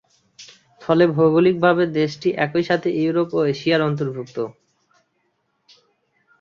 ফলে 0.81 1.03
ভৌগলিকভাবে 1.15 1.83
দেশটি 1.99 2.29
একই 2.45 2.63
সাথে 2.69 2.89
ইউরোপ 3.01 3.29
ও 3.33 3.41
এশিয়ার 3.53 3.81
অন্তর্ভুক্ত। 3.89 4.37